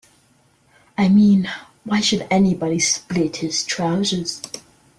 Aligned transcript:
I 0.97 1.09
mean, 1.09 1.47
why 1.83 2.01
should 2.01 2.25
anybody 2.31 2.79
split 2.79 3.35
his 3.35 3.63
trousers? 3.63 4.41